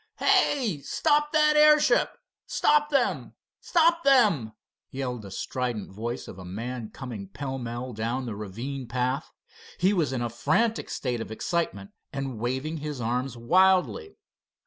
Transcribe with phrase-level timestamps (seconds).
[0.17, 2.17] "Hey, stop the airship!
[2.47, 3.35] Stop them!
[3.59, 4.53] Stop them!"
[4.89, 9.31] yelled the strident voice of a man coming pell mell down the ravine path.
[9.77, 14.17] He was in a frantic state of excitement and waving his arms wildly.